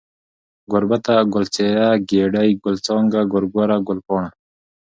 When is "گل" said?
1.33-1.45, 2.63-2.75